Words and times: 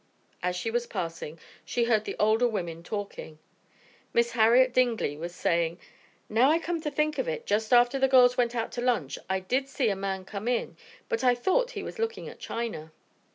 As 0.41 0.55
she 0.55 0.71
was 0.71 0.87
passing 0.87 1.37
she 1.63 1.83
heard 1.83 2.05
the 2.05 2.15
older 2.17 2.47
women 2.47 2.81
talking. 2.81 3.37
Miss 4.13 4.31
Harriet 4.31 4.73
Dingley 4.73 5.15
was 5.15 5.35
saying, 5.35 5.77
"Now 6.27 6.49
I 6.49 6.57
come 6.57 6.81
to 6.81 6.89
think 6.89 7.19
of 7.19 7.27
it, 7.27 7.45
just 7.45 7.71
after 7.71 7.99
the 7.99 8.07
girls 8.07 8.35
went 8.35 8.55
out 8.55 8.71
to 8.71 8.81
lunch, 8.81 9.19
I 9.29 9.39
did 9.39 9.69
see 9.69 9.89
a 9.91 9.95
man 9.95 10.25
come 10.25 10.47
in, 10.47 10.75
but 11.07 11.23
I 11.23 11.35
thought 11.35 11.69
he 11.77 11.83
was 11.83 11.99
looking 11.99 12.27
at 12.27 12.39
china." 12.39 12.91